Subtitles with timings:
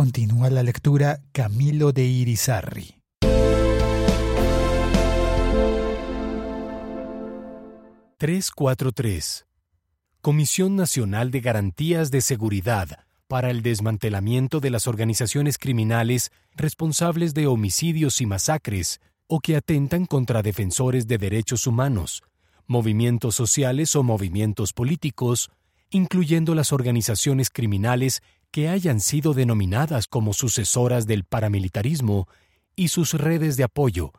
[0.00, 3.02] Continúa la lectura Camilo de Irizarri.
[8.18, 9.44] ...343...
[10.22, 17.46] Comisión Nacional de Garantías de Seguridad para el desmantelamiento de las organizaciones criminales responsables de
[17.46, 22.22] homicidios y masacres o que atentan contra defensores de derechos humanos,
[22.66, 25.50] movimientos sociales o movimientos políticos,
[25.90, 32.28] incluyendo las organizaciones criminales que hayan sido denominadas como sucesoras del paramilitarismo
[32.76, 34.12] y sus redes de apoyo,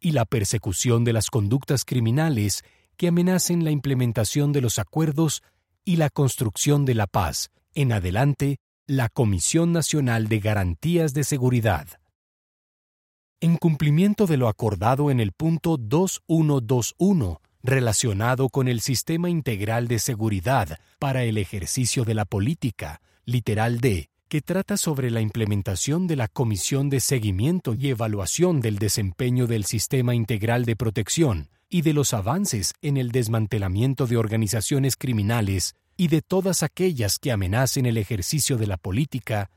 [0.00, 2.64] y la persecución de las conductas criminales
[2.96, 5.42] que amenacen la implementación de los acuerdos
[5.84, 11.86] y la construcción de la paz, en adelante, la Comisión Nacional de Garantías de Seguridad.
[13.40, 19.98] En cumplimiento de lo acordado en el punto 2121, relacionado con el Sistema Integral de
[19.98, 26.16] Seguridad para el ejercicio de la política, literal D, que trata sobre la implementación de
[26.16, 31.92] la Comisión de Seguimiento y Evaluación del Desempeño del Sistema Integral de Protección y de
[31.92, 37.98] los avances en el desmantelamiento de organizaciones criminales y de todas aquellas que amenacen el
[37.98, 39.50] ejercicio de la política,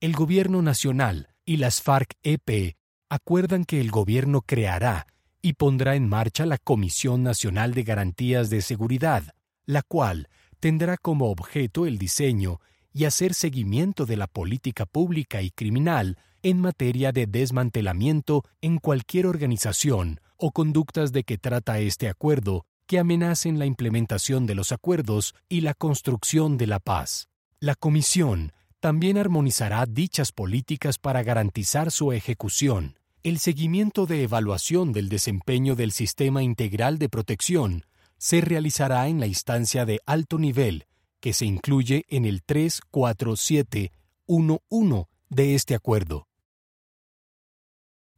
[0.00, 2.76] el Gobierno Nacional y las FARC-EP
[3.08, 5.06] acuerdan que el Gobierno creará
[5.42, 9.34] y pondrá en marcha la Comisión Nacional de Garantías de Seguridad,
[9.66, 10.28] la cual
[10.60, 12.60] tendrá como objeto el diseño
[12.92, 19.26] y hacer seguimiento de la política pública y criminal en materia de desmantelamiento en cualquier
[19.26, 25.34] organización o conductas de que trata este acuerdo que amenacen la implementación de los acuerdos
[25.48, 27.28] y la construcción de la paz.
[27.60, 32.98] La Comisión también armonizará dichas políticas para garantizar su ejecución.
[33.22, 37.86] El seguimiento de evaluación del desempeño del Sistema Integral de Protección
[38.18, 40.86] se realizará en la instancia de alto nivel
[41.22, 46.26] que se incluye en el 34711 de este acuerdo.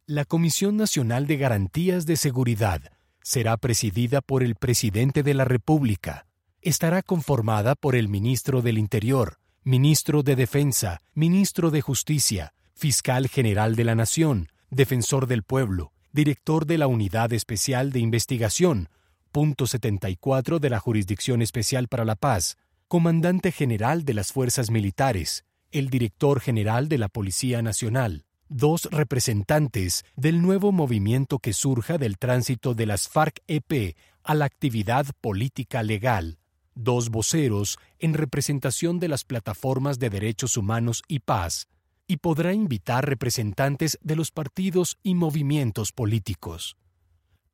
[0.06, 2.80] La Comisión Nacional de Garantías de Seguridad
[3.22, 6.26] será presidida por el Presidente de la República.
[6.62, 13.76] Estará conformada por el Ministro del Interior, Ministro de Defensa, Ministro de Justicia, Fiscal General
[13.76, 18.88] de la Nación, Defensor del Pueblo, Director de la Unidad Especial de Investigación,
[19.30, 22.56] punto 74 de la Jurisdicción Especial para la Paz,
[22.94, 30.04] comandante general de las fuerzas militares, el director general de la Policía Nacional, dos representantes
[30.14, 36.38] del nuevo movimiento que surja del tránsito de las FARC-EP a la actividad política legal,
[36.76, 41.66] dos voceros en representación de las plataformas de derechos humanos y paz,
[42.06, 46.76] y podrá invitar representantes de los partidos y movimientos políticos.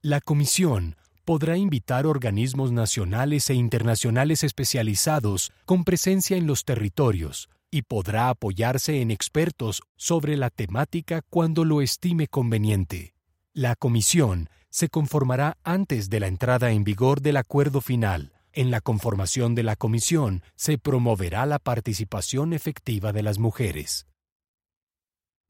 [0.03, 7.83] La comisión podrá invitar organismos nacionales e internacionales especializados con presencia en los territorios y
[7.83, 13.15] podrá apoyarse en expertos sobre la temática cuando lo estime conveniente.
[13.53, 18.33] La comisión se conformará antes de la entrada en vigor del acuerdo final.
[18.53, 24.07] En la conformación de la comisión se promoverá la participación efectiva de las mujeres.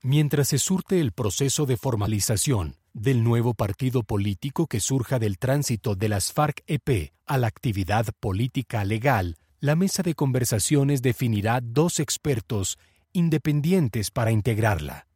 [0.02, 5.94] Mientras se surte el proceso de formalización del nuevo partido político que surja del tránsito
[5.94, 12.78] de las FARC-EP a la actividad política legal, la mesa de conversaciones definirá dos expertos
[13.12, 15.06] independientes para integrarla.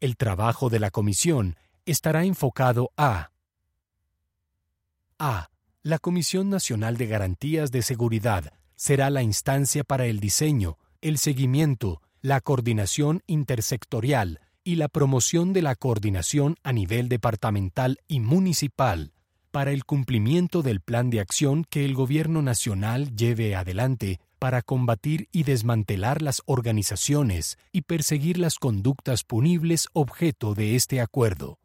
[0.00, 3.30] El trabajo de la comisión estará enfocado a
[5.18, 5.50] a.
[5.82, 12.02] La Comisión Nacional de Garantías de Seguridad será la instancia para el diseño, el seguimiento,
[12.20, 19.14] la coordinación intersectorial y la promoción de la coordinación a nivel departamental y municipal
[19.50, 25.26] para el cumplimiento del plan de acción que el Gobierno Nacional lleve adelante para combatir
[25.32, 31.58] y desmantelar las organizaciones y perseguir las conductas punibles objeto de este acuerdo.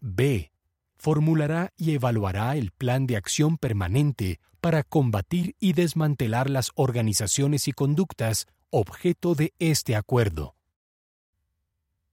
[0.00, 0.50] B.
[0.96, 7.72] Formulará y evaluará el plan de acción permanente para combatir y desmantelar las organizaciones y
[7.72, 10.54] conductas objeto de este acuerdo.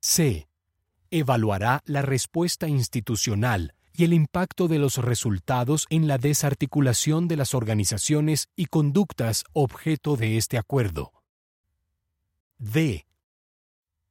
[0.07, 0.47] C.
[1.09, 7.55] Evaluará la respuesta institucional y el impacto de los resultados en la desarticulación de las
[7.55, 11.11] organizaciones y conductas objeto de este acuerdo.
[12.59, 13.07] D.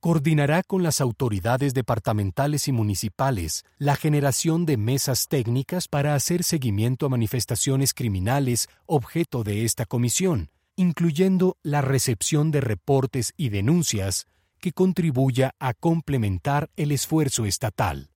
[0.00, 7.06] Coordinará con las autoridades departamentales y municipales la generación de mesas técnicas para hacer seguimiento
[7.06, 14.26] a manifestaciones criminales objeto de esta comisión, incluyendo la recepción de reportes y denuncias
[14.64, 18.08] que contribuya a complementar el esfuerzo estatal.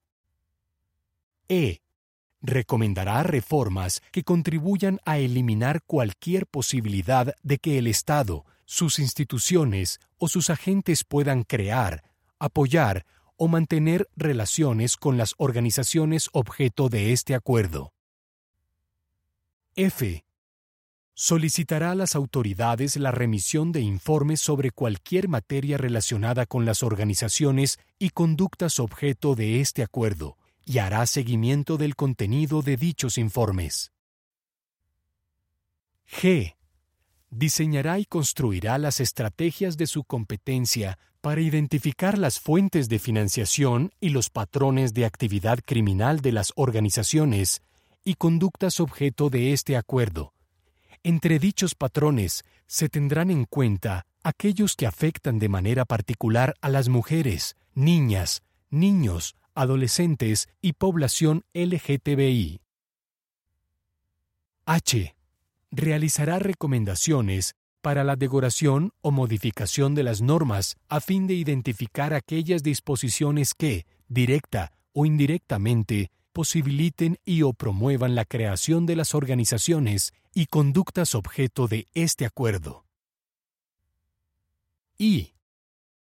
[1.46, 1.82] E.
[2.40, 10.26] Recomendará reformas que contribuyan a eliminar cualquier posibilidad de que el Estado, sus instituciones o
[10.26, 12.02] sus agentes puedan crear,
[12.38, 13.04] apoyar
[13.36, 17.92] o mantener relaciones con las organizaciones objeto de este acuerdo.
[19.76, 20.24] F.
[21.20, 27.80] Solicitará a las autoridades la remisión de informes sobre cualquier materia relacionada con las organizaciones
[27.98, 33.90] y conductas objeto de este acuerdo, y hará seguimiento del contenido de dichos informes.
[36.08, 36.54] G.
[37.30, 44.10] Diseñará y construirá las estrategias de su competencia para identificar las fuentes de financiación y
[44.10, 47.60] los patrones de actividad criminal de las organizaciones
[48.04, 50.32] y conductas objeto de este acuerdo.
[51.02, 56.88] Entre dichos patrones se tendrán en cuenta aquellos que afectan de manera particular a las
[56.88, 62.60] mujeres, niñas, niños, adolescentes y población LGTBI.
[64.66, 65.16] H.
[65.70, 72.62] Realizará recomendaciones para la decoración o modificación de las normas a fin de identificar aquellas
[72.62, 80.46] disposiciones que, directa o indirectamente, posibiliten y o promuevan la creación de las organizaciones y
[80.46, 82.84] conductas objeto de este acuerdo.
[84.96, 85.34] Y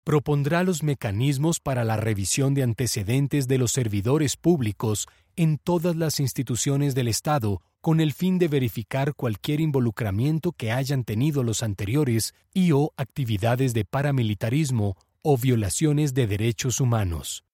[0.04, 6.18] propondrá los mecanismos para la revisión de antecedentes de los servidores públicos en todas las
[6.18, 12.34] instituciones del Estado con el fin de verificar cualquier involucramiento que hayan tenido los anteriores
[12.54, 17.44] y o actividades de paramilitarismo o violaciones de derechos humanos.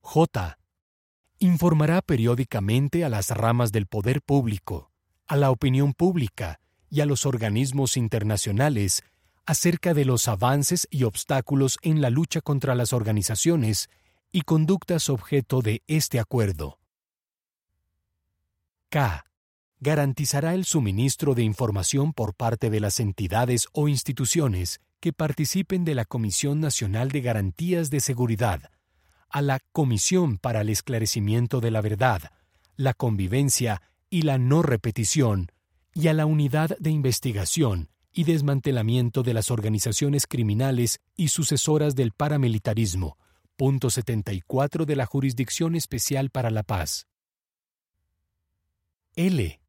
[0.00, 0.58] J
[1.38, 4.90] informará periódicamente a las ramas del poder público,
[5.26, 6.60] a la opinión pública
[6.90, 9.02] y a los organismos internacionales
[9.46, 13.90] acerca de los avances y obstáculos en la lucha contra las organizaciones
[14.32, 16.78] y conductas objeto de este acuerdo.
[18.88, 19.24] K.
[19.80, 25.94] Garantizará el suministro de información por parte de las entidades o instituciones que participen de
[25.94, 28.70] la Comisión Nacional de Garantías de Seguridad
[29.34, 32.30] a la Comisión para el Esclarecimiento de la Verdad,
[32.76, 35.50] la Convivencia y la No Repetición,
[35.92, 42.12] y a la Unidad de Investigación y Desmantelamiento de las Organizaciones Criminales y Sucesoras del
[42.12, 43.18] Paramilitarismo,
[43.56, 47.08] punto 74 de la Jurisdicción Especial para la Paz.
[49.16, 49.60] L.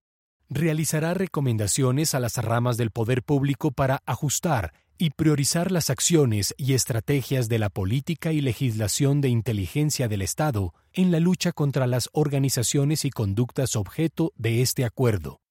[0.48, 6.74] Realizará recomendaciones a las ramas del poder público para ajustar y priorizar las acciones y
[6.74, 12.10] estrategias de la política y legislación de inteligencia del Estado en la lucha contra las
[12.14, 15.42] organizaciones y conductas objeto de este acuerdo.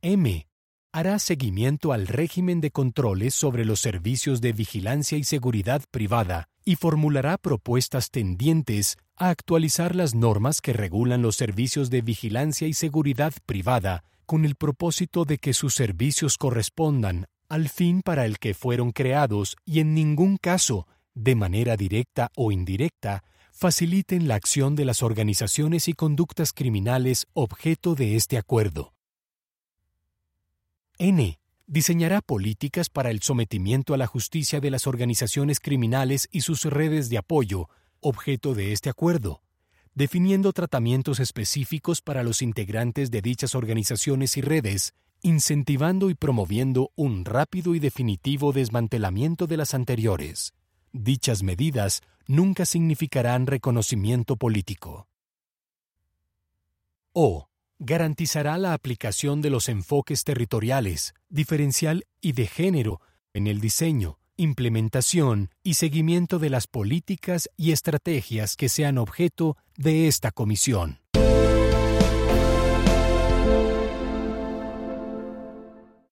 [0.00, 0.46] M.
[0.92, 6.76] Hará seguimiento al régimen de controles sobre los servicios de vigilancia y seguridad privada y
[6.76, 13.32] formulará propuestas tendientes a actualizar las normas que regulan los servicios de vigilancia y seguridad
[13.46, 18.92] privada con el propósito de que sus servicios correspondan al fin para el que fueron
[18.92, 25.02] creados y en ningún caso, de manera directa o indirecta, faciliten la acción de las
[25.02, 28.94] organizaciones y conductas criminales objeto de este acuerdo.
[30.96, 31.38] N.
[31.66, 37.10] Diseñará políticas para el sometimiento a la justicia de las organizaciones criminales y sus redes
[37.10, 37.68] de apoyo,
[38.00, 39.42] objeto de este acuerdo,
[39.92, 47.24] definiendo tratamientos específicos para los integrantes de dichas organizaciones y redes, incentivando y promoviendo un
[47.24, 50.52] rápido y definitivo desmantelamiento de las anteriores.
[50.92, 55.08] Dichas medidas nunca significarán reconocimiento político.
[57.12, 57.48] O.
[57.78, 63.00] Garantizará la aplicación de los enfoques territoriales, diferencial y de género
[63.34, 70.06] en el diseño, implementación y seguimiento de las políticas y estrategias que sean objeto de
[70.06, 71.00] esta comisión.